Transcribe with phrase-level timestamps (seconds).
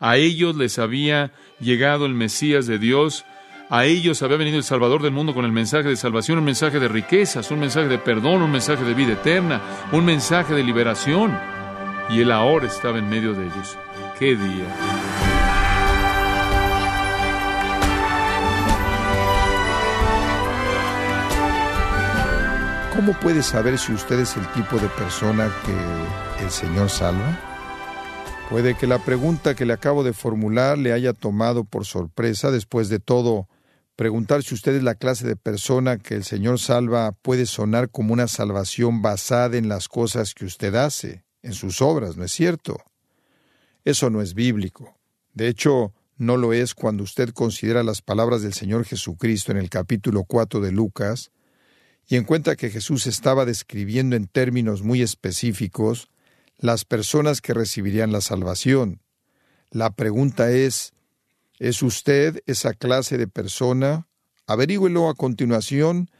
[0.00, 1.30] A ellos les había
[1.60, 3.26] llegado el Mesías de Dios,
[3.68, 6.80] a ellos había venido el Salvador del mundo con el mensaje de salvación, un mensaje
[6.80, 9.60] de riquezas, un mensaje de perdón, un mensaje de vida eterna,
[9.92, 11.38] un mensaje de liberación.
[12.08, 13.76] Y Él ahora estaba en medio de ellos.
[14.18, 14.64] ¡Qué día!
[22.96, 27.49] ¿Cómo puede saber si usted es el tipo de persona que el Señor salva?
[28.50, 32.50] Puede que la pregunta que le acabo de formular le haya tomado por sorpresa.
[32.50, 33.48] Después de todo,
[33.94, 38.12] preguntar si usted es la clase de persona que el Señor salva puede sonar como
[38.12, 42.82] una salvación basada en las cosas que usted hace, en sus obras, ¿no es cierto?
[43.84, 44.98] Eso no es bíblico.
[45.32, 49.70] De hecho, no lo es cuando usted considera las palabras del Señor Jesucristo en el
[49.70, 51.30] capítulo 4 de Lucas,
[52.08, 56.08] y encuentra que Jesús estaba describiendo en términos muy específicos
[56.60, 59.00] las personas que recibirían la salvación.
[59.70, 60.92] La pregunta es,
[61.58, 64.06] ¿es usted esa clase de persona?
[64.46, 66.10] Averígüelo a continuación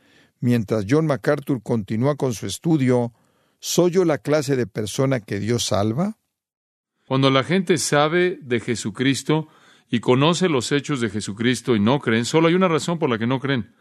[0.40, 3.12] mientras John MacArthur continúa con su estudio.
[3.58, 6.16] ¿Soy yo la clase de persona que Dios salva?
[7.06, 9.48] Cuando la gente sabe de Jesucristo
[9.90, 13.18] y conoce los hechos de Jesucristo y no creen, solo hay una razón por la
[13.18, 13.74] que no creen.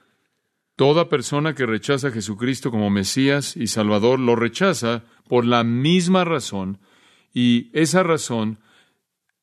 [0.80, 6.24] Toda persona que rechaza a Jesucristo como Mesías y Salvador lo rechaza por la misma
[6.24, 6.80] razón
[7.34, 8.60] y esa razón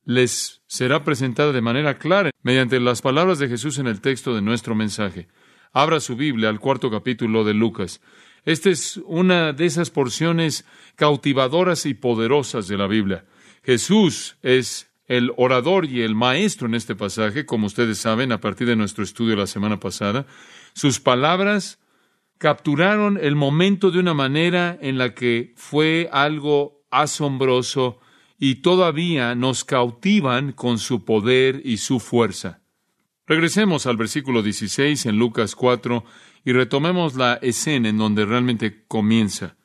[0.03, 4.41] les será presentada de manera clara mediante las palabras de Jesús en el texto de
[4.41, 5.27] nuestro mensaje.
[5.73, 8.01] Abra su Biblia al cuarto capítulo de Lucas.
[8.43, 13.25] Esta es una de esas porciones cautivadoras y poderosas de la Biblia.
[13.61, 18.67] Jesús es el orador y el maestro en este pasaje, como ustedes saben, a partir
[18.67, 20.25] de nuestro estudio la semana pasada.
[20.73, 21.79] Sus palabras
[22.37, 27.99] capturaron el momento de una manera en la que fue algo asombroso
[28.37, 32.61] y todavía nos cautivan con su poder y su fuerza.
[33.25, 36.03] Regresemos al versículo 16 en Lucas 4
[36.45, 39.57] y retomemos la escena en donde realmente comienza.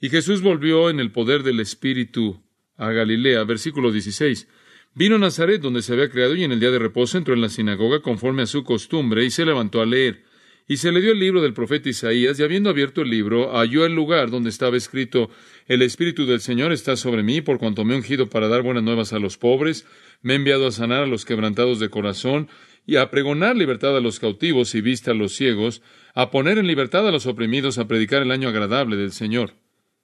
[0.00, 2.42] Y Jesús volvió en el poder del Espíritu
[2.76, 4.48] a Galilea, versículo 16.
[4.96, 7.40] Vino a Nazaret donde se había creado y en el día de reposo entró en
[7.40, 10.22] la sinagoga conforme a su costumbre y se levantó a leer.
[10.68, 13.84] Y se le dio el libro del profeta Isaías, y habiendo abierto el libro, halló
[13.84, 15.30] el lugar donde estaba escrito
[15.66, 18.84] El Espíritu del Señor está sobre mí, por cuanto me he ungido para dar buenas
[18.84, 19.84] nuevas a los pobres,
[20.22, 22.48] me he enviado a sanar a los quebrantados de corazón,
[22.86, 25.82] y a pregonar libertad a los cautivos y vista a los ciegos,
[26.14, 29.54] a poner en libertad a los oprimidos, a predicar el año agradable del Señor.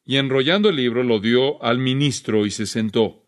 [0.04, 3.24] Y enrollando el libro lo dio al ministro y se sentó.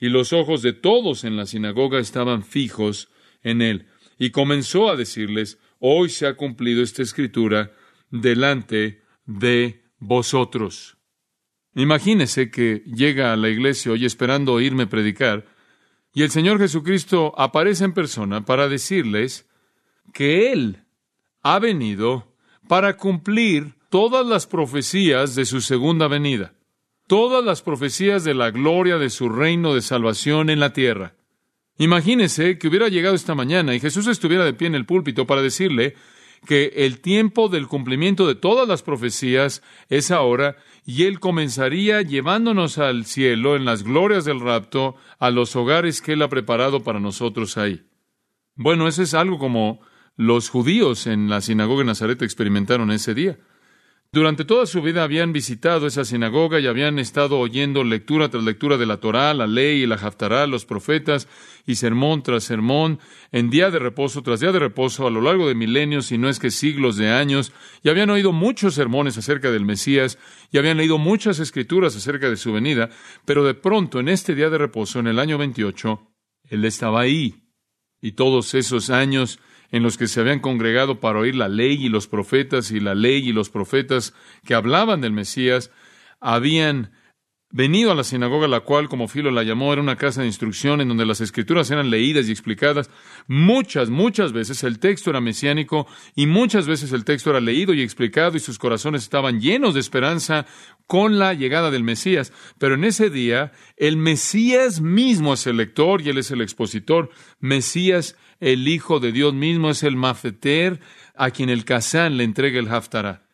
[0.00, 3.10] Y los ojos de todos en la sinagoga estaban fijos
[3.42, 3.86] en él.
[4.18, 7.72] Y comenzó a decirles, hoy se ha cumplido esta escritura
[8.10, 10.96] delante de vosotros.
[11.74, 15.46] Imagínese que llega a la iglesia hoy esperando oírme predicar,
[16.12, 19.48] y el Señor Jesucristo aparece en persona para decirles
[20.12, 20.84] que Él
[21.42, 22.34] ha venido
[22.66, 26.54] para cumplir todas las profecías de su segunda venida,
[27.10, 31.16] todas las profecías de la gloria de su reino de salvación en la tierra.
[31.76, 35.42] Imagínese que hubiera llegado esta mañana y Jesús estuviera de pie en el púlpito para
[35.42, 35.96] decirle
[36.46, 40.54] que el tiempo del cumplimiento de todas las profecías es ahora
[40.86, 46.12] y Él comenzaría llevándonos al cielo en las glorias del rapto a los hogares que
[46.12, 47.82] Él ha preparado para nosotros ahí.
[48.54, 49.80] Bueno, eso es algo como
[50.14, 53.36] los judíos en la sinagoga de Nazaret experimentaron ese día.
[54.12, 58.76] Durante toda su vida habían visitado esa sinagoga y habían estado oyendo lectura tras lectura
[58.76, 61.28] de la Torá, la ley y la Haftará, los profetas,
[61.64, 62.98] y sermón tras sermón,
[63.30, 66.28] en día de reposo tras día de reposo, a lo largo de milenios, y no
[66.28, 67.52] es que siglos de años,
[67.84, 70.18] y habían oído muchos sermones acerca del Mesías,
[70.50, 72.90] y habían leído muchas escrituras acerca de su venida,
[73.24, 76.00] pero de pronto, en este día de reposo, en el año 28,
[76.48, 77.44] Él estaba ahí.
[78.02, 79.38] Y todos esos años
[79.72, 82.94] en los que se habían congregado para oír la ley y los profetas y la
[82.94, 84.14] ley y los profetas
[84.44, 85.70] que hablaban del Mesías,
[86.20, 86.90] habían
[87.50, 90.80] venido a la sinagoga, la cual, como Filo la llamó, era una casa de instrucción
[90.80, 92.90] en donde las escrituras eran leídas y explicadas.
[93.26, 97.82] Muchas, muchas veces el texto era mesiánico y muchas veces el texto era leído y
[97.82, 100.46] explicado y sus corazones estaban llenos de esperanza
[100.86, 102.32] con la llegada del Mesías.
[102.58, 107.10] Pero en ese día, el Mesías mismo es el lector y él es el expositor.
[107.40, 110.80] Mesías el Hijo de Dios mismo es el mafeter
[111.14, 113.29] a quien el Kazán le entrega el Haftarah.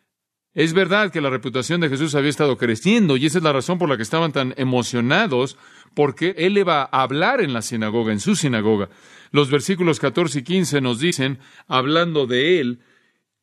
[0.57, 3.77] Es verdad que la reputación de Jesús había estado creciendo y esa es la razón
[3.77, 5.55] por la que estaban tan emocionados
[5.93, 8.89] porque él iba a hablar en la sinagoga, en su sinagoga.
[9.29, 11.37] Los versículos 14 y 15 nos dicen,
[11.67, 12.79] hablando de él,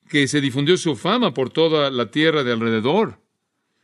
[0.09, 3.21] que se difundió su fama por toda la tierra de alrededor.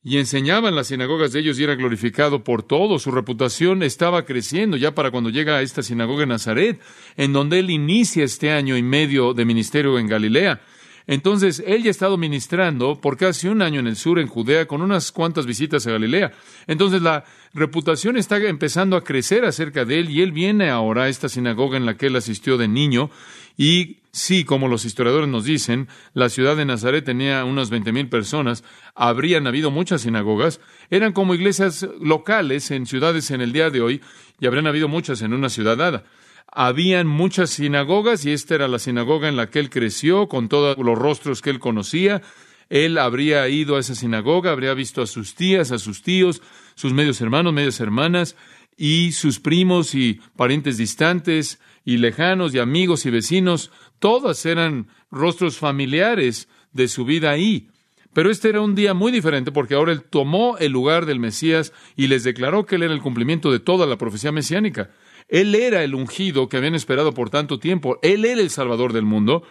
[0.03, 3.03] y enseñaba en las sinagogas de ellos y era glorificado por todos.
[3.03, 6.81] Su reputación estaba creciendo ya para cuando llega a esta sinagoga en Nazaret,
[7.17, 10.62] en donde él inicia este año y medio de ministerio en Galilea.
[11.06, 14.67] Entonces, él ya ha estado ministrando por casi un año en el sur, en Judea,
[14.67, 16.32] con unas cuantas visitas a Galilea.
[16.67, 21.08] Entonces, la reputación está empezando a crecer acerca de él y él viene ahora a
[21.08, 23.11] esta sinagoga en la que él asistió de niño.
[23.56, 28.08] Y sí, como los historiadores nos dicen, la ciudad de Nazaret tenía unas veinte mil
[28.08, 28.64] personas,
[28.94, 30.61] habrían habido muchas sinagogas,
[30.91, 34.00] eran como iglesias locales en ciudades en el día de hoy
[34.38, 36.05] y habrían habido muchas en una ciudad dada
[36.46, 40.76] habían muchas sinagogas y esta era la sinagoga en la que él creció, con todos
[40.78, 42.22] los rostros que él conocía.
[42.69, 46.42] Él habría ido a esa sinagoga, habría visto a sus tías, a sus tíos,
[46.75, 48.37] sus medios hermanos, medias hermanas,
[48.76, 53.70] y sus primos y parientes distantes y lejanos y amigos y vecinos.
[53.98, 57.69] Todas eran rostros familiares de su vida ahí.
[58.12, 61.72] Pero este era un día muy diferente porque ahora él tomó el lugar del Mesías
[61.96, 64.90] y les declaró que él era el cumplimiento de toda la profecía mesiánica.
[65.31, 67.99] Él era el ungido que habían esperado por tanto tiempo.
[68.03, 69.44] Él era el Salvador del mundo.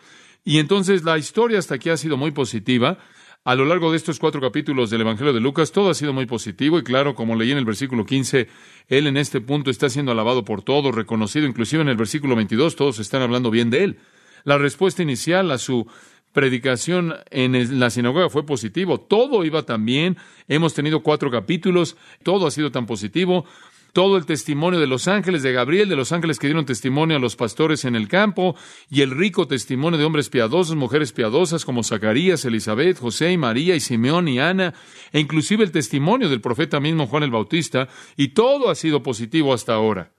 [0.44, 3.00] Y entonces la historia hasta aquí ha sido muy positiva.
[3.46, 6.26] A lo largo de estos cuatro capítulos del Evangelio de Lucas, todo ha sido muy
[6.26, 8.50] positivo y claro, como leí en el versículo 15,
[8.90, 12.76] él en este punto está siendo alabado por todos, reconocido, inclusive en el versículo 22,
[12.76, 14.00] todos están hablando bien de él.
[14.44, 15.88] La respuesta inicial a su
[16.34, 20.18] predicación en la sinagoga fue positivo, todo iba tan bien,
[20.48, 23.46] hemos tenido cuatro capítulos, todo ha sido tan positivo,
[23.94, 27.20] todo el testimonio de los ángeles de Gabriel, de los ángeles que dieron testimonio a
[27.20, 28.56] los pastores en el campo,
[28.90, 33.76] y el rico testimonio de hombres piadosos, mujeres piadosas como Zacarías, Elizabeth, José y María
[33.76, 34.74] y Simeón y Ana,
[35.12, 39.54] e inclusive el testimonio del profeta mismo Juan el Bautista, y todo ha sido positivo
[39.54, 40.12] hasta ahora.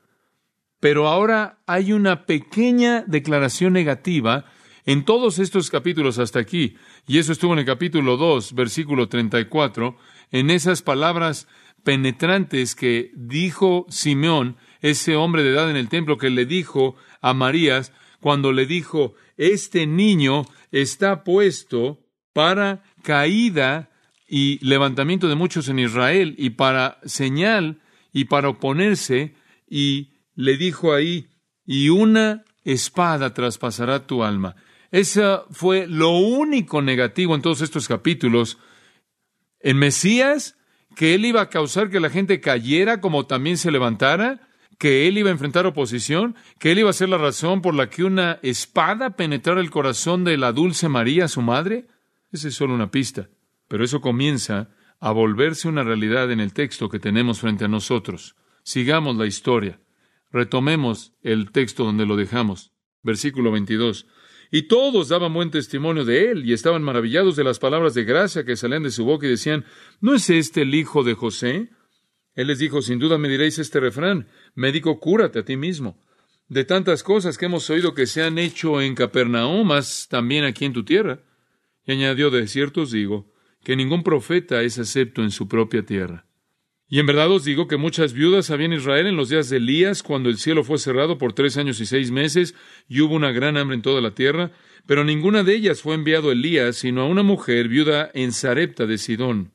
[0.80, 4.46] Pero ahora hay una pequeña declaración negativa
[4.86, 6.76] en todos estos capítulos hasta aquí,
[7.06, 9.96] y eso estuvo en el capítulo 2, versículo 34,
[10.32, 11.46] en esas palabras
[11.84, 17.34] penetrantes que dijo Simeón, ese hombre de edad en el templo, que le dijo a
[17.34, 23.90] Marías, cuando le dijo, este niño está puesto para caída
[24.28, 27.80] y levantamiento de muchos en Israel y para señal
[28.12, 29.34] y para oponerse,
[29.68, 31.28] y le dijo ahí,
[31.64, 34.56] y una espada traspasará tu alma.
[34.90, 38.58] Esa fue lo único negativo en todos estos capítulos.
[39.60, 40.56] En Mesías
[41.00, 45.16] que él iba a causar que la gente cayera como también se levantara, que él
[45.16, 48.38] iba a enfrentar oposición, que él iba a ser la razón por la que una
[48.42, 51.86] espada penetrara el corazón de la dulce María, su madre.
[52.32, 53.30] Esa es solo una pista,
[53.66, 54.68] pero eso comienza
[55.00, 58.36] a volverse una realidad en el texto que tenemos frente a nosotros.
[58.62, 59.80] Sigamos la historia.
[60.30, 62.72] Retomemos el texto donde lo dejamos.
[63.02, 64.06] Versículo 22.
[64.50, 68.44] Y todos daban buen testimonio de él y estaban maravillados de las palabras de gracia
[68.44, 69.64] que salían de su boca y decían,
[70.00, 71.70] ¿no es este el hijo de José?
[72.34, 76.02] Él les dijo, sin duda me diréis este refrán, médico, cúrate a ti mismo.
[76.48, 80.64] De tantas cosas que hemos oído que se han hecho en Capernaum, más también aquí
[80.64, 81.20] en tu tierra.
[81.86, 83.32] Y añadió, de cierto os digo,
[83.62, 86.26] que ningún profeta es acepto en su propia tierra.
[86.92, 89.58] Y en verdad os digo que muchas viudas había en Israel en los días de
[89.58, 92.56] Elías, cuando el cielo fue cerrado por tres años y seis meses,
[92.88, 94.50] y hubo una gran hambre en toda la tierra,
[94.86, 98.98] pero ninguna de ellas fue enviado Elías, sino a una mujer viuda en Sarepta de
[98.98, 99.52] Sidón.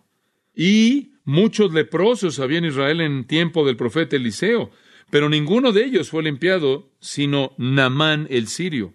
[0.55, 4.71] Y muchos leprosos había en Israel en tiempo del profeta Eliseo,
[5.09, 8.93] pero ninguno de ellos fue limpiado, sino Namán el sirio.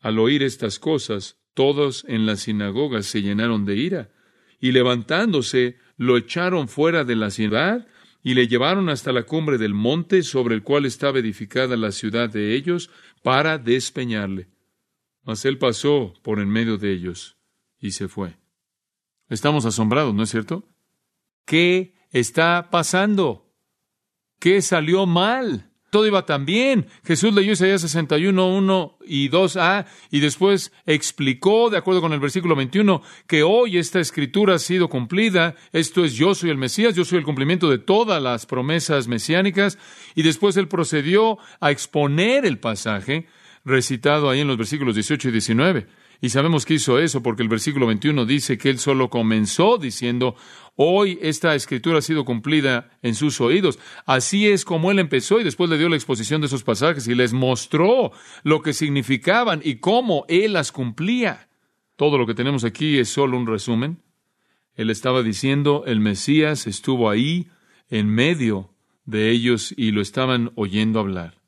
[0.00, 4.10] Al oír estas cosas, todos en la sinagoga se llenaron de ira,
[4.58, 7.86] y levantándose, lo echaron fuera de la ciudad
[8.22, 12.30] y le llevaron hasta la cumbre del monte sobre el cual estaba edificada la ciudad
[12.30, 12.90] de ellos
[13.22, 14.48] para despeñarle.
[15.22, 17.36] Mas él pasó por en medio de ellos
[17.78, 18.38] y se fue.
[19.28, 20.68] Estamos asombrados, ¿no es cierto?
[21.44, 23.52] ¿Qué está pasando?
[24.38, 25.73] ¿Qué salió mal?
[25.94, 26.88] Todo iba tan bien.
[27.04, 32.56] Jesús leyó Isaías 61, 1 y 2a y después explicó, de acuerdo con el versículo
[32.56, 35.54] 21, que hoy esta escritura ha sido cumplida.
[35.72, 39.78] Esto es yo soy el Mesías, yo soy el cumplimiento de todas las promesas mesiánicas.
[40.16, 43.28] Y después él procedió a exponer el pasaje
[43.64, 45.86] recitado ahí en los versículos 18 y 19.
[46.24, 50.36] Y sabemos que hizo eso porque el versículo 21 dice que él solo comenzó diciendo,
[50.74, 53.78] hoy esta escritura ha sido cumplida en sus oídos.
[54.06, 57.14] Así es como él empezó y después le dio la exposición de esos pasajes y
[57.14, 58.10] les mostró
[58.42, 61.50] lo que significaban y cómo él las cumplía.
[61.94, 64.00] Todo lo que tenemos aquí es solo un resumen.
[64.76, 67.48] Él estaba diciendo, el Mesías estuvo ahí
[67.90, 68.70] en medio
[69.04, 71.42] de ellos y lo estaban oyendo hablar.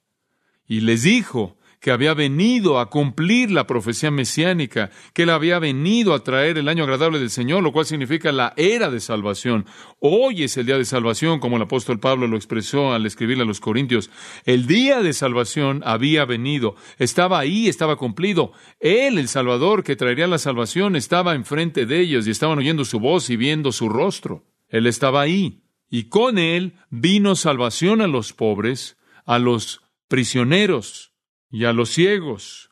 [0.69, 1.57] Y les dijo,
[1.87, 6.67] que había venido a cumplir la profecía mesiánica, que él había venido a traer el
[6.69, 9.67] año agradable del Señor, lo cual significa la era de salvación.
[10.01, 13.47] Hoy es el día de salvación, como el apóstol Pablo lo expresó al escribirle a
[13.47, 14.11] los Corintios.
[14.45, 18.51] El día de salvación había venido, estaba ahí, estaba cumplido.
[18.81, 22.99] Él, el Salvador que traería la salvación, estaba enfrente de ellos y estaban oyendo su
[22.99, 24.45] voz y viendo su rostro.
[24.69, 25.63] Él estaba ahí.
[25.89, 31.13] Y con él vino salvación a los pobres, a los prisioneros,
[31.57, 32.69] y a los ciegos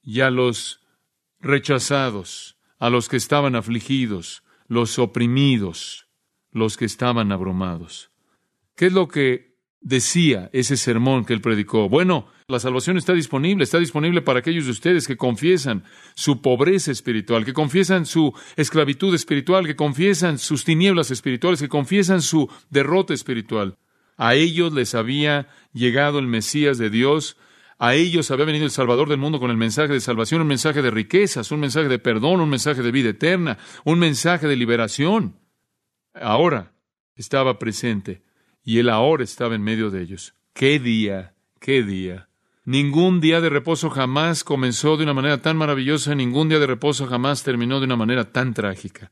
[0.00, 0.80] y a los
[1.40, 6.06] rechazados, a los que estaban afligidos, los oprimidos,
[6.52, 8.12] los que estaban abrumados.
[8.76, 11.88] ¿Qué es lo que decía ese sermón que él predicó?
[11.88, 15.82] Bueno, la salvación está disponible, está disponible para aquellos de ustedes que confiesan
[16.14, 22.22] su pobreza espiritual, que confiesan su esclavitud espiritual, que confiesan sus tinieblas espirituales, que confiesan
[22.22, 23.76] su derrota espiritual.
[24.16, 27.36] A ellos les había llegado el Mesías de Dios,
[27.78, 30.82] a ellos había venido el Salvador del mundo con el mensaje de salvación, un mensaje
[30.82, 35.38] de riquezas, un mensaje de perdón, un mensaje de vida eterna, un mensaje de liberación.
[36.14, 36.72] Ahora
[37.14, 38.22] estaba presente
[38.64, 40.34] y él ahora estaba en medio de ellos.
[40.52, 41.34] ¡Qué día!
[41.60, 42.28] ¡Qué día!
[42.64, 47.06] Ningún día de reposo jamás comenzó de una manera tan maravillosa, ningún día de reposo
[47.06, 49.10] jamás terminó de una manera tan trágica.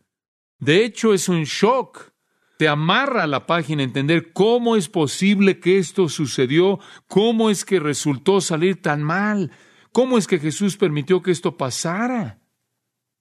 [0.58, 2.10] De hecho, es un shock
[2.58, 7.80] te amarra a la página entender cómo es posible que esto sucedió, cómo es que
[7.80, 9.50] resultó salir tan mal,
[9.92, 12.40] cómo es que Jesús permitió que esto pasara.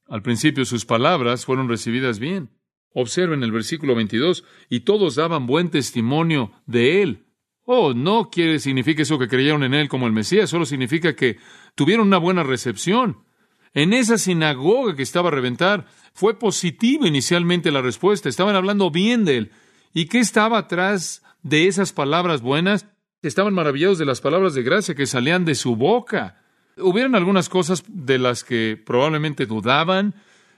[0.08, 2.50] Al principio sus palabras fueron recibidas bien.
[2.94, 7.26] Observen el versículo 22, y todos daban buen testimonio de él.
[7.64, 11.38] Oh, no quiere significa eso que creyeron en él como el Mesías, solo significa que
[11.74, 13.26] tuvieron una buena recepción.
[13.76, 18.30] En esa sinagoga que estaba a reventar, fue positiva inicialmente la respuesta.
[18.30, 19.52] Estaban hablando bien de él.
[19.94, 22.88] ¿Y qué estaba atrás de esas palabras buenas?
[23.22, 26.42] Estaban maravillados de las palabras de gracia que salían de su boca.
[26.78, 30.16] Hubieron algunas cosas de las que probablemente dudaban,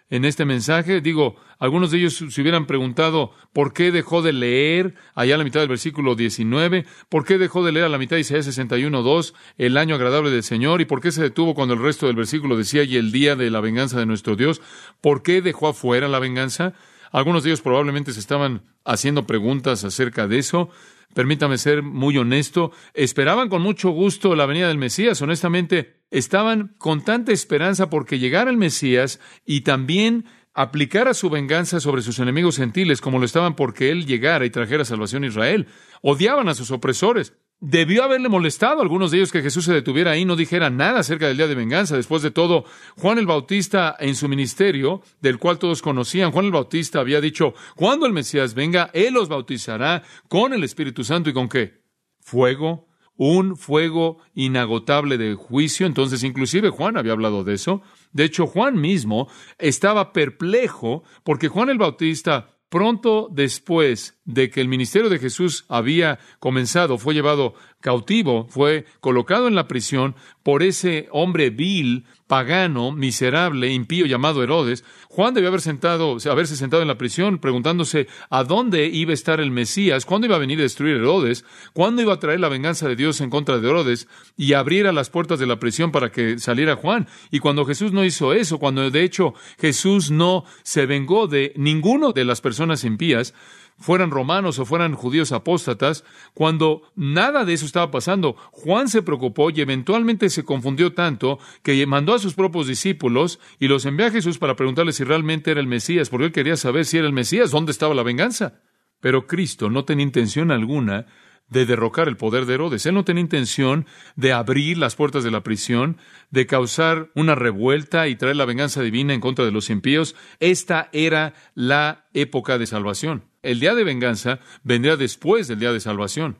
[0.09, 1.01] en este mensaje.
[1.01, 5.43] Digo, algunos de ellos se hubieran preguntado por qué dejó de leer allá a la
[5.43, 9.33] mitad del versículo 19, por qué dejó de leer a la mitad de Isaías 61.2
[9.57, 12.57] el año agradable del Señor y por qué se detuvo cuando el resto del versículo
[12.57, 14.61] decía y el día de la venganza de nuestro Dios,
[15.01, 16.73] por qué dejó afuera la venganza.
[17.11, 20.69] Algunos de ellos probablemente se estaban haciendo preguntas acerca de eso.
[21.13, 22.71] Permítame ser muy honesto.
[22.93, 25.21] Esperaban con mucho gusto la venida del Mesías.
[25.21, 30.25] Honestamente, estaban con tanta esperanza porque llegara el Mesías y también
[30.57, 34.85] aplicara su venganza sobre sus enemigos gentiles como lo estaban porque él llegara y trajera
[34.85, 35.67] salvación a Israel.
[36.01, 37.33] Odiaban a sus opresores.
[37.59, 40.69] Debió haberle molestado a algunos de ellos que Jesús se detuviera ahí y no dijera
[40.69, 41.95] nada acerca del día de venganza.
[41.95, 42.65] Después de todo,
[42.97, 47.53] Juan el Bautista en su ministerio, del cual todos conocían, Juan el Bautista había dicho,
[47.75, 51.81] cuando el Mesías venga, Él los bautizará con el Espíritu Santo y con qué?
[52.19, 52.86] Fuego,
[53.17, 55.85] un fuego inagotable de juicio.
[55.85, 57.81] Entonces, inclusive Juan había hablado de eso.
[58.13, 64.67] De hecho, Juan mismo estaba perplejo porque Juan el Bautista pronto después de que el
[64.67, 70.15] ministerio de Jesús había comenzado, fue llevado cautivo, fue colocado en la prisión
[70.47, 76.81] por ese hombre vil, pagano, miserable, impío llamado Herodes, Juan debió haber sentado, haberse sentado
[76.81, 80.59] en la prisión preguntándose a dónde iba a estar el Mesías, cuándo iba a venir
[80.59, 84.07] a destruir Herodes, cuándo iba a traer la venganza de Dios en contra de Herodes
[84.37, 87.09] y abriera las puertas de la prisión para que saliera Juan.
[87.29, 92.13] Y cuando Jesús no hizo eso, cuando de hecho Jesús no se vengó de ninguno
[92.13, 93.33] de las personas impías,
[93.77, 96.03] fueran romanos o fueran judíos apóstatas,
[96.33, 101.85] cuando nada de eso estaba pasando, Juan se preocupó y eventualmente se confundió tanto que
[101.85, 105.59] mandó a sus propios discípulos y los envió a Jesús para preguntarle si realmente era
[105.59, 108.61] el Mesías, porque él quería saber si era el Mesías, dónde estaba la venganza.
[108.99, 111.05] Pero Cristo no tenía intención alguna
[111.49, 112.85] de derrocar el poder de Herodes.
[112.85, 113.85] Él no tenía intención
[114.15, 115.97] de abrir las puertas de la prisión,
[116.29, 120.15] de causar una revuelta y traer la venganza divina en contra de los impíos.
[120.39, 123.25] Esta era la época de salvación.
[123.41, 126.39] El día de venganza vendría después del día de salvación.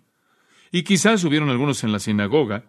[0.72, 2.66] Y quizás hubieron algunos en la sinagoga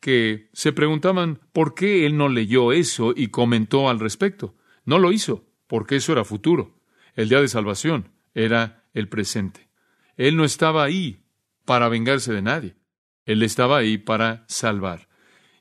[0.00, 4.54] que se preguntaban por qué él no leyó eso y comentó al respecto.
[4.84, 6.78] No lo hizo, porque eso era futuro.
[7.14, 9.68] El día de salvación era el presente.
[10.16, 11.23] Él no estaba ahí
[11.64, 12.76] para vengarse de nadie.
[13.24, 15.08] Él estaba ahí para salvar.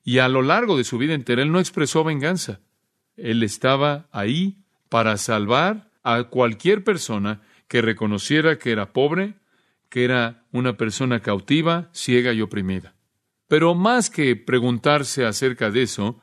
[0.04, 2.60] Y a lo largo de su vida entera, él no expresó venganza.
[3.16, 4.58] Él estaba ahí
[4.90, 9.36] para salvar a cualquier persona que reconociera que era pobre,
[9.90, 12.96] que era una persona cautiva, ciega y oprimida.
[13.48, 16.20] Pero más que preguntarse acerca de eso,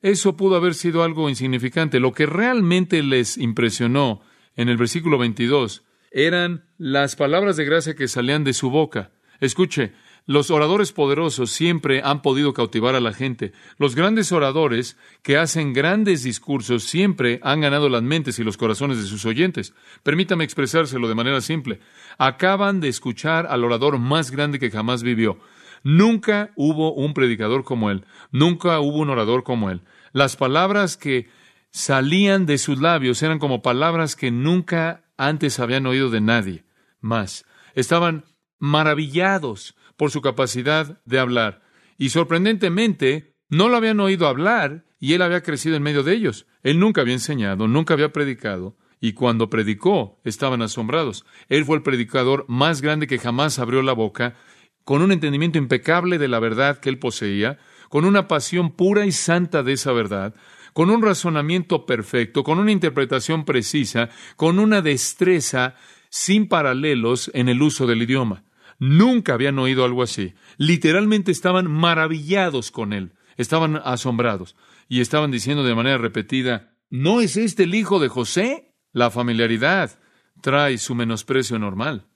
[0.00, 2.00] eso pudo haber sido algo insignificante.
[2.00, 4.20] Lo que realmente les impresionó
[4.56, 9.12] en el versículo 22 eran las palabras de gracia que salían de su boca.
[9.42, 9.92] Escuche,
[10.24, 13.50] Los oradores poderosos siempre han podido cautivar a la gente.
[13.76, 18.98] Los grandes oradores que hacen grandes discursos siempre han ganado las mentes y los corazones
[18.98, 19.74] de sus oyentes.
[20.04, 21.80] Permítame expresárselo de manera simple.
[22.18, 25.40] Acaban de escuchar al orador más grande que jamás vivió.
[25.82, 28.04] Nunca hubo un predicador como él.
[28.30, 29.82] Nunca hubo un orador como él.
[30.12, 31.28] Las palabras que
[31.72, 36.64] salían de sus labios eran como palabras que nunca antes habían oído de nadie
[37.00, 37.44] más.
[37.74, 38.24] Estaban
[38.62, 41.62] maravillados por su capacidad de hablar.
[41.98, 46.46] Y sorprendentemente, no lo habían oído hablar y él había crecido en medio de ellos.
[46.62, 48.76] Él nunca había enseñado, nunca había predicado.
[49.00, 51.26] Y cuando predicó, estaban asombrados.
[51.48, 54.36] Él fue el predicador más grande que jamás abrió la boca,
[54.84, 59.12] con un entendimiento impecable de la verdad que él poseía, con una pasión pura y
[59.12, 60.36] santa de esa verdad,
[60.72, 65.74] con un razonamiento perfecto, con una interpretación precisa, con una destreza
[66.10, 68.44] sin paralelos en el uso del idioma.
[68.84, 70.34] Nunca habían oído algo así.
[70.56, 74.56] Literalmente estaban maravillados con él, estaban asombrados
[74.88, 78.74] y estaban diciendo de manera repetida, ¿no es este el hijo de José?
[78.92, 79.92] La familiaridad
[80.40, 82.08] trae su menosprecio normal.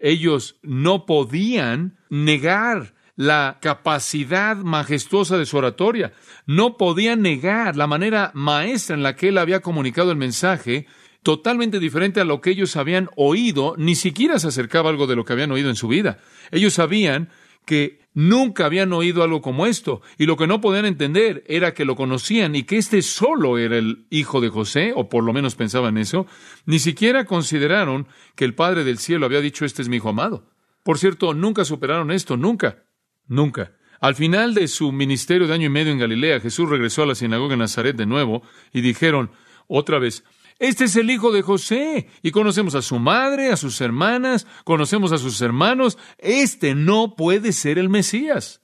[0.00, 6.14] Ellos no podían negar la capacidad majestuosa de su oratoria.
[6.46, 10.88] No podía negar la manera maestra en la que él había comunicado el mensaje,
[11.28, 15.26] totalmente diferente a lo que ellos habían oído, ni siquiera se acercaba algo de lo
[15.26, 16.20] que habían oído en su vida.
[16.50, 17.28] Ellos sabían
[17.66, 21.84] que nunca habían oído algo como esto, y lo que no podían entender era que
[21.84, 25.54] lo conocían y que este solo era el hijo de José, o por lo menos
[25.54, 26.26] pensaban eso,
[26.64, 30.48] ni siquiera consideraron que el Padre del cielo había dicho este es mi hijo amado.
[30.82, 32.84] Por cierto, nunca superaron esto, nunca.
[33.26, 33.72] Nunca.
[34.00, 37.14] Al final de su ministerio de año y medio en Galilea, Jesús regresó a la
[37.14, 38.40] sinagoga de Nazaret de nuevo
[38.72, 39.30] y dijeron
[39.66, 40.24] otra vez,
[40.58, 45.12] este es el hijo de José y conocemos a su madre, a sus hermanas, conocemos
[45.12, 48.62] a sus hermanos, este no puede ser el Mesías.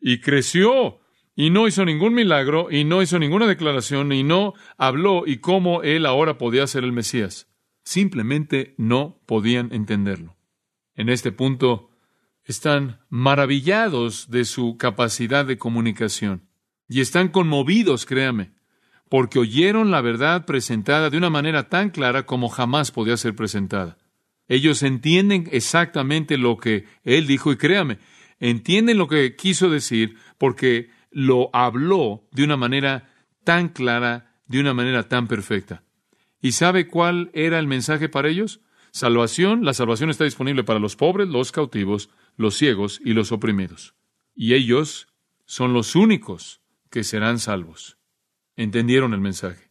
[0.00, 1.00] Y creció
[1.34, 5.82] y no hizo ningún milagro y no hizo ninguna declaración y no habló y cómo
[5.82, 7.48] él ahora podía ser el Mesías.
[7.84, 10.36] Simplemente no podían entenderlo.
[10.94, 11.90] En este punto,
[12.44, 16.48] están maravillados de su capacidad de comunicación
[16.88, 18.55] y están conmovidos, créame,
[19.08, 23.98] porque oyeron la verdad presentada de una manera tan clara como jamás podía ser presentada.
[24.48, 27.98] Ellos entienden exactamente lo que él dijo y créame,
[28.38, 33.10] entienden lo que quiso decir porque lo habló de una manera
[33.44, 35.82] tan clara, de una manera tan perfecta.
[36.40, 38.60] ¿Y sabe cuál era el mensaje para ellos?
[38.92, 43.94] Salvación, la salvación está disponible para los pobres, los cautivos, los ciegos y los oprimidos.
[44.34, 45.08] Y ellos
[45.44, 47.95] son los únicos que serán salvos.
[48.56, 49.70] Entendieron el mensaje.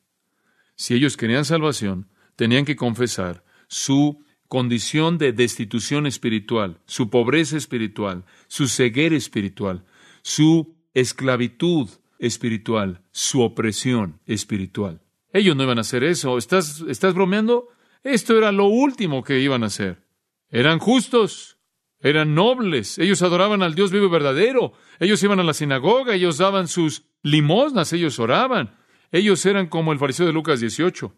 [0.76, 8.26] Si ellos querían salvación, tenían que confesar su condición de destitución espiritual, su pobreza espiritual,
[8.48, 9.86] su ceguera espiritual,
[10.22, 15.02] su esclavitud espiritual, su opresión espiritual.
[15.34, 16.38] Ellos no iban a hacer eso.
[16.38, 17.70] ¿Estás, estás bromeando?
[18.04, 20.06] Esto era lo último que iban a hacer.
[20.50, 21.58] Eran justos,
[22.00, 26.38] eran nobles, ellos adoraban al Dios vivo y verdadero, ellos iban a la sinagoga, ellos
[26.38, 28.78] daban sus limosnas, ellos oraban,
[29.12, 31.12] ellos eran como el fariseo de Lucas 18,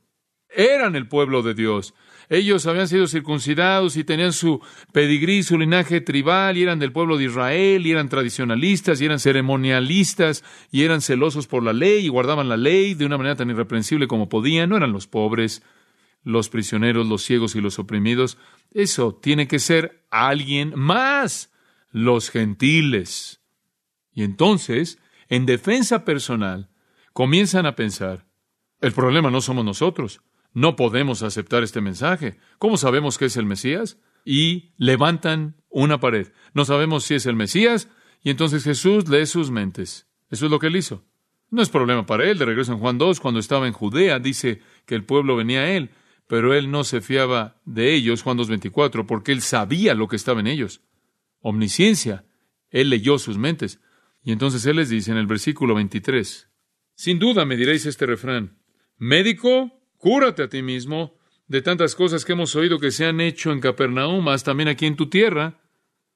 [0.49, 1.93] eran el pueblo de Dios.
[2.29, 4.61] Ellos habían sido circuncidados y tenían su
[4.93, 9.19] pedigrí, su linaje tribal, y eran del pueblo de Israel, y eran tradicionalistas, y eran
[9.19, 13.49] ceremonialistas, y eran celosos por la ley, y guardaban la ley de una manera tan
[13.49, 14.69] irreprensible como podían.
[14.69, 15.61] No eran los pobres,
[16.23, 18.37] los prisioneros, los ciegos y los oprimidos.
[18.71, 21.51] Eso tiene que ser alguien más,
[21.91, 23.41] los gentiles.
[24.13, 26.69] Y entonces, en defensa personal,
[27.13, 28.25] comienzan a pensar,
[28.81, 30.21] el problema no somos nosotros,
[30.53, 32.37] no podemos aceptar este mensaje.
[32.57, 33.99] ¿Cómo sabemos que es el Mesías?
[34.25, 36.31] Y levantan una pared.
[36.53, 37.89] No sabemos si es el Mesías,
[38.23, 40.07] y entonces Jesús lee sus mentes.
[40.29, 41.03] Eso es lo que él hizo.
[41.49, 42.37] No es problema para él.
[42.37, 45.69] De regreso en Juan 2, cuando estaba en Judea, dice que el pueblo venía a
[45.69, 45.91] él
[46.27, 50.41] pero él no se fiaba de ellos, Juan 2.24, porque él sabía lo que estaba
[50.41, 50.81] en ellos.
[51.39, 52.25] Omnisciencia.
[52.69, 53.79] Él leyó sus mentes.
[54.27, 56.49] Y entonces él les dice en el versículo 23,
[56.95, 58.57] Sin duda me diréis este refrán,
[58.97, 63.53] Médico, cúrate a ti mismo de tantas cosas que hemos oído que se han hecho
[63.53, 65.61] en Capernaum, más también aquí en tu tierra.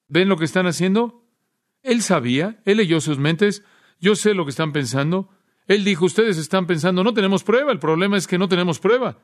[0.09, 1.25] ¿Ven lo que están haciendo?
[1.83, 3.63] Él sabía, él leyó sus mentes,
[3.97, 5.29] yo sé lo que están pensando.
[5.65, 9.19] Él dijo, ustedes están pensando, no tenemos prueba, el problema es que no tenemos prueba.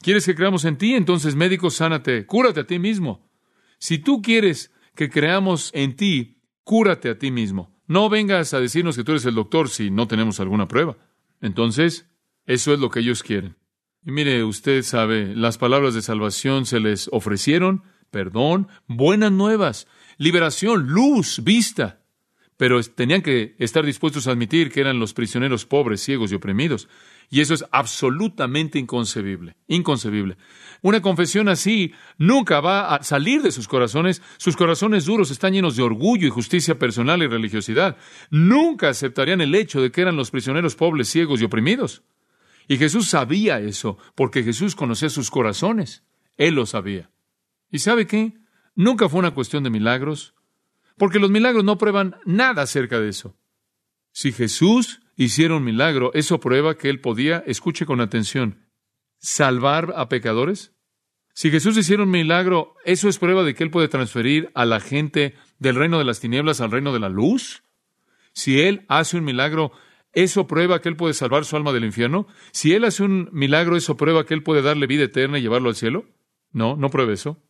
[0.00, 0.96] ¿Quieres que creamos en ti?
[0.96, 3.30] Entonces, médico, sánate, cúrate a ti mismo.
[3.78, 7.73] Si tú quieres que creamos en ti, cúrate a ti mismo.
[7.86, 10.96] No vengas a decirnos que tú eres el doctor si no tenemos alguna prueba.
[11.40, 12.08] Entonces,
[12.46, 13.56] eso es lo que ellos quieren.
[14.04, 19.86] Y mire, usted sabe, las palabras de salvación se les ofrecieron, perdón, buenas nuevas,
[20.18, 22.03] liberación, luz, vista.
[22.56, 26.88] Pero tenían que estar dispuestos a admitir que eran los prisioneros pobres, ciegos y oprimidos.
[27.30, 30.36] Y eso es absolutamente inconcebible, inconcebible.
[30.82, 34.22] Una confesión así nunca va a salir de sus corazones.
[34.36, 37.96] Sus corazones duros están llenos de orgullo y justicia personal y religiosidad.
[38.30, 42.02] Nunca aceptarían el hecho de que eran los prisioneros pobres, ciegos y oprimidos.
[42.68, 46.04] Y Jesús sabía eso, porque Jesús conocía sus corazones.
[46.36, 47.10] Él lo sabía.
[47.70, 48.34] ¿Y sabe qué?
[48.74, 50.34] Nunca fue una cuestión de milagros,
[50.96, 53.36] porque los milagros no prueban nada acerca de eso.
[54.12, 58.68] Si Jesús hiciera un milagro, eso prueba que Él podía, escuche con atención,
[59.18, 60.72] salvar a pecadores.
[61.32, 64.78] Si Jesús hiciera un milagro, ¿eso es prueba de que Él puede transferir a la
[64.80, 67.64] gente del reino de las tinieblas al reino de la luz?
[68.32, 69.72] Si Él hace un milagro,
[70.12, 72.28] ¿eso prueba que Él puede salvar su alma del infierno?
[72.52, 75.70] Si Él hace un milagro, ¿eso prueba que Él puede darle vida eterna y llevarlo
[75.70, 76.04] al cielo?
[76.52, 77.42] No, no pruebe eso.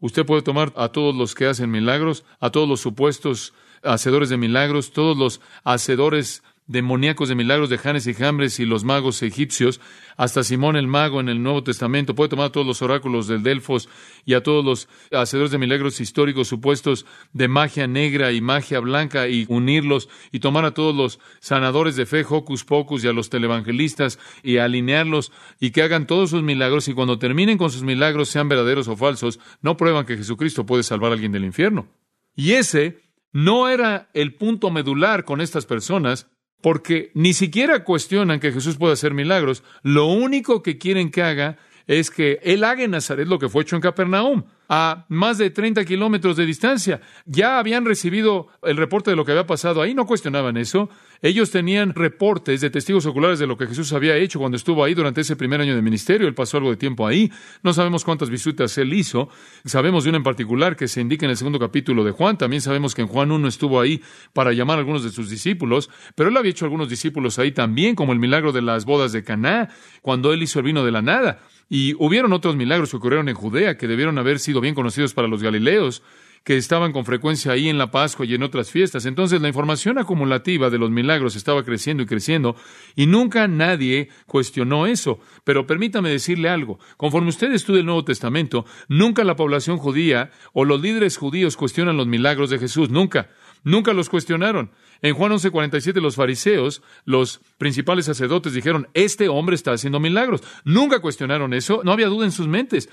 [0.00, 4.36] Usted puede tomar a todos los que hacen milagros, a todos los supuestos hacedores de
[4.36, 9.80] milagros, todos los hacedores demoníacos de milagros de Janes y Jambres y los magos egipcios,
[10.16, 13.42] hasta Simón el mago en el Nuevo Testamento, puede tomar a todos los oráculos del
[13.42, 13.88] Delfos
[14.24, 19.28] y a todos los hacedores de milagros históricos supuestos de magia negra y magia blanca
[19.28, 23.30] y unirlos y tomar a todos los sanadores de fe, hocus pocus y a los
[23.30, 28.28] televangelistas y alinearlos y que hagan todos sus milagros y cuando terminen con sus milagros
[28.28, 31.88] sean verdaderos o falsos, no prueban que Jesucristo puede salvar a alguien del infierno.
[32.36, 33.00] Y ese
[33.32, 38.94] no era el punto medular con estas personas, porque ni siquiera cuestionan que Jesús pueda
[38.94, 39.62] hacer milagros.
[39.82, 43.62] Lo único que quieren que haga es que Él haga en Nazaret lo que fue
[43.62, 47.00] hecho en Capernaum a más de 30 kilómetros de distancia.
[47.26, 50.88] Ya habían recibido el reporte de lo que había pasado ahí, no cuestionaban eso.
[51.22, 54.94] Ellos tenían reportes de testigos oculares de lo que Jesús había hecho cuando estuvo ahí
[54.94, 56.28] durante ese primer año de ministerio.
[56.28, 57.32] Él pasó algo de tiempo ahí.
[57.64, 59.28] No sabemos cuántas visitas él hizo.
[59.64, 62.38] Sabemos de una en particular que se indica en el segundo capítulo de Juan.
[62.38, 64.00] También sabemos que en Juan 1 estuvo ahí
[64.32, 65.90] para llamar a algunos de sus discípulos.
[66.14, 69.24] Pero él había hecho algunos discípulos ahí también, como el milagro de las bodas de
[69.24, 69.68] Caná,
[70.00, 71.40] cuando él hizo el vino de la nada.
[71.72, 75.28] Y hubieron otros milagros que ocurrieron en Judea que debieron haber sido bien conocidos para
[75.28, 76.02] los galileos,
[76.44, 79.04] que estaban con frecuencia ahí en la Pascua y en otras fiestas.
[79.04, 82.56] Entonces la información acumulativa de los milagros estaba creciendo y creciendo
[82.96, 85.20] y nunca nadie cuestionó eso.
[85.44, 90.64] Pero permítame decirle algo, conforme usted estudia el Nuevo Testamento, nunca la población judía o
[90.64, 93.28] los líderes judíos cuestionan los milagros de Jesús, nunca.
[93.62, 94.70] Nunca los cuestionaron.
[95.02, 100.42] En Juan 11:47 los fariseos, los principales sacerdotes dijeron, este hombre está haciendo milagros.
[100.64, 102.88] Nunca cuestionaron eso, no había duda en sus mentes.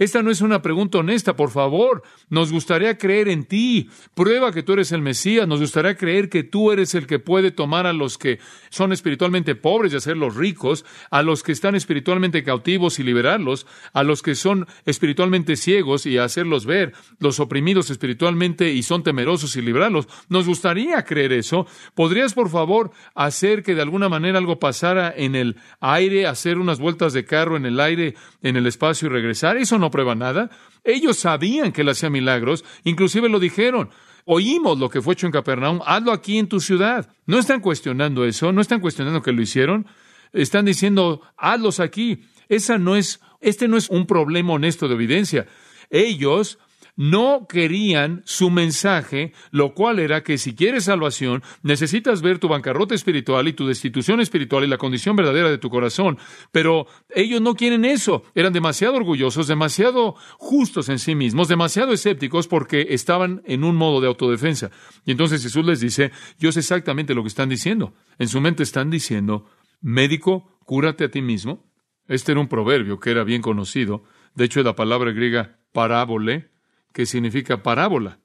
[0.00, 2.02] Esta no es una pregunta honesta, por favor.
[2.30, 3.90] Nos gustaría creer en ti.
[4.14, 5.46] Prueba que tú eres el Mesías.
[5.46, 8.38] Nos gustaría creer que tú eres el que puede tomar a los que
[8.70, 14.02] son espiritualmente pobres y hacerlos ricos, a los que están espiritualmente cautivos y liberarlos, a
[14.02, 19.60] los que son espiritualmente ciegos y hacerlos ver, los oprimidos espiritualmente y son temerosos y
[19.60, 20.08] librarlos.
[20.30, 21.66] Nos gustaría creer eso.
[21.94, 26.80] ¿Podrías, por favor, hacer que de alguna manera algo pasara en el aire, hacer unas
[26.80, 29.58] vueltas de carro en el aire, en el espacio y regresar?
[29.58, 30.50] Eso no prueba nada.
[30.84, 33.90] Ellos sabían que él hacía milagros, inclusive lo dijeron.
[34.24, 37.08] Oímos lo que fue hecho en Capernaum, hazlo aquí en tu ciudad.
[37.26, 39.86] No están cuestionando eso, no están cuestionando que lo hicieron.
[40.32, 42.24] Están diciendo, hazlos aquí.
[42.48, 45.46] Esa no es, este no es un problema honesto de evidencia.
[45.90, 46.58] Ellos
[47.00, 52.94] no querían su mensaje, lo cual era que si quieres salvación, necesitas ver tu bancarrota
[52.94, 56.18] espiritual y tu destitución espiritual y la condición verdadera de tu corazón.
[56.52, 58.22] Pero ellos no quieren eso.
[58.34, 64.02] Eran demasiado orgullosos, demasiado justos en sí mismos, demasiado escépticos porque estaban en un modo
[64.02, 64.70] de autodefensa.
[65.06, 67.94] Y entonces Jesús les dice, yo sé exactamente lo que están diciendo.
[68.18, 69.46] En su mente están diciendo,
[69.80, 71.64] médico, cúrate a ti mismo.
[72.08, 74.04] Este era un proverbio que era bien conocido.
[74.34, 76.50] De hecho, la palabra griega parábole
[76.92, 78.18] que significa parábola.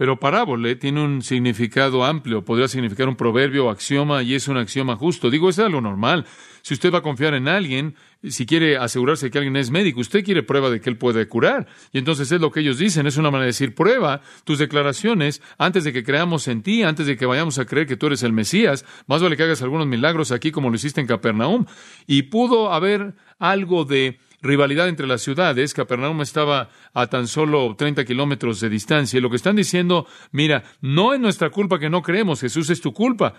[0.00, 4.56] Pero parábole tiene un significado amplio, podría significar un proverbio o axioma y es un
[4.56, 5.28] axioma justo.
[5.28, 6.24] Digo, es algo normal.
[6.62, 10.24] Si usted va a confiar en alguien, si quiere asegurarse que alguien es médico, usted
[10.24, 11.66] quiere prueba de que él puede curar.
[11.92, 15.42] Y entonces es lo que ellos dicen, es una manera de decir, prueba tus declaraciones
[15.58, 18.22] antes de que creamos en ti, antes de que vayamos a creer que tú eres
[18.22, 18.86] el Mesías.
[19.06, 21.66] Más vale que hagas algunos milagros aquí como lo hiciste en Capernaum.
[22.06, 25.74] Y pudo haber algo de rivalidad entre las ciudades.
[25.74, 29.18] Capernaum estaba a tan solo 30 kilómetros de distancia.
[29.18, 32.80] Y lo que están diciendo, mira, no es nuestra culpa que no creemos, Jesús es
[32.80, 33.34] tu culpa.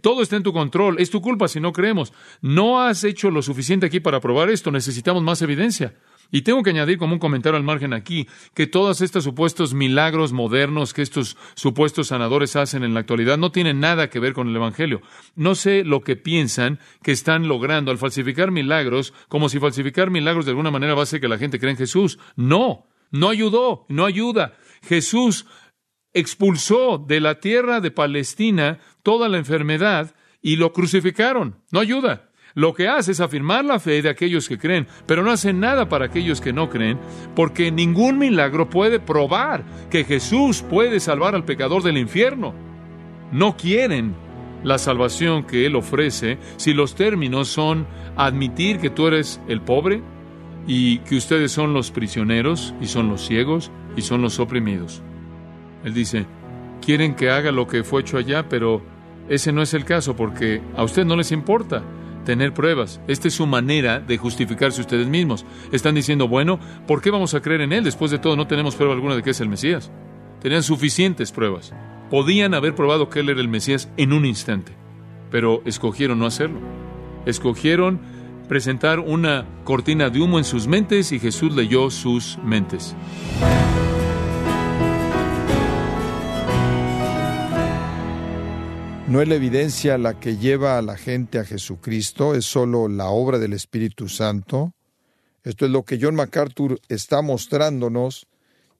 [0.00, 2.12] Todo está en tu control, es tu culpa si no creemos.
[2.40, 5.94] No has hecho lo suficiente aquí para probar esto, necesitamos más evidencia.
[6.30, 10.32] Y tengo que añadir como un comentario al margen aquí que todos estos supuestos milagros
[10.32, 14.48] modernos que estos supuestos sanadores hacen en la actualidad no tienen nada que ver con
[14.48, 15.02] el Evangelio.
[15.34, 20.44] No sé lo que piensan que están logrando al falsificar milagros, como si falsificar milagros
[20.44, 22.18] de alguna manera va a hacer que la gente crea en Jesús.
[22.36, 22.86] No.
[23.10, 24.54] No ayudó, no ayuda.
[24.82, 25.46] Jesús
[26.12, 31.62] expulsó de la tierra de Palestina toda la enfermedad y lo crucificaron.
[31.70, 32.25] No ayuda.
[32.56, 35.90] Lo que hace es afirmar la fe de aquellos que creen, pero no hace nada
[35.90, 36.98] para aquellos que no creen,
[37.34, 42.54] porque ningún milagro puede probar que Jesús puede salvar al pecador del infierno.
[43.30, 44.14] No quieren
[44.64, 50.02] la salvación que Él ofrece si los términos son admitir que tú eres el pobre
[50.66, 55.02] y que ustedes son los prisioneros y son los ciegos y son los oprimidos.
[55.84, 56.24] Él dice,
[56.80, 58.80] quieren que haga lo que fue hecho allá, pero
[59.28, 61.82] ese no es el caso porque a usted no les importa
[62.26, 63.00] tener pruebas.
[63.08, 65.46] Esta es su manera de justificarse ustedes mismos.
[65.72, 67.84] Están diciendo, bueno, ¿por qué vamos a creer en Él?
[67.84, 69.90] Después de todo, no tenemos prueba alguna de que es el Mesías.
[70.42, 71.72] Tenían suficientes pruebas.
[72.10, 74.72] Podían haber probado que Él era el Mesías en un instante,
[75.30, 76.60] pero escogieron no hacerlo.
[77.24, 78.00] Escogieron
[78.48, 82.94] presentar una cortina de humo en sus mentes y Jesús leyó sus mentes.
[89.08, 93.06] No es la evidencia la que lleva a la gente a Jesucristo, es solo la
[93.06, 94.74] obra del Espíritu Santo.
[95.44, 98.26] Esto es lo que John MacArthur está mostrándonos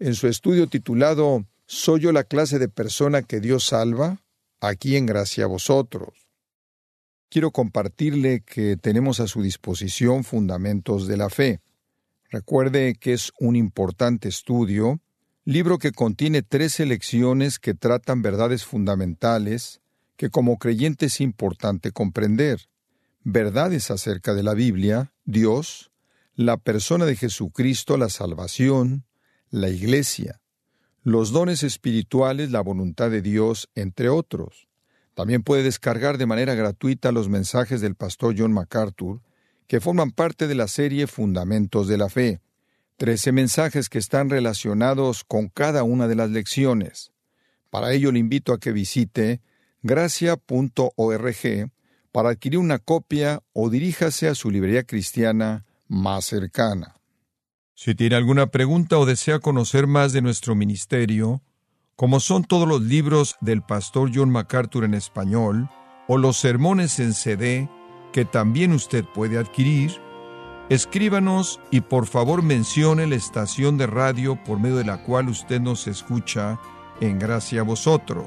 [0.01, 4.21] en su estudio titulado ¿Soy yo la clase de persona que Dios salva?
[4.61, 6.27] Aquí en gracia a vosotros.
[7.29, 11.61] Quiero compartirle que tenemos a su disposición fundamentos de la fe.
[12.31, 14.99] Recuerde que es un importante estudio,
[15.45, 19.81] libro que contiene tres lecciones que tratan verdades fundamentales
[20.17, 22.69] que como creyente es importante comprender.
[23.23, 25.91] Verdades acerca de la Biblia, Dios,
[26.35, 29.05] la persona de Jesucristo, la salvación,
[29.51, 30.41] la Iglesia,
[31.03, 34.69] los dones espirituales, la voluntad de Dios, entre otros.
[35.15, 39.23] También puede descargar de manera gratuita los mensajes del pastor John MacArthur,
[39.67, 42.41] que forman parte de la serie Fundamentos de la Fe.
[42.97, 47.13] Trece mensajes que están relacionados con cada una de las lecciones.
[47.71, 49.41] Para ello le invito a que visite
[49.87, 51.71] gracia.org
[52.13, 56.97] para adquirir una copia o diríjase a su librería cristiana más cercana.
[57.75, 61.43] Si tiene alguna pregunta o desea conocer más de nuestro ministerio,
[61.95, 65.69] como son todos los libros del pastor John MacArthur en español,
[66.09, 67.69] o los sermones en CD
[68.13, 69.93] que también usted puede adquirir,
[70.71, 75.61] escríbanos y por favor mencione la estación de radio por medio de la cual usted
[75.61, 76.59] nos escucha
[77.01, 78.27] en gracia a vosotros.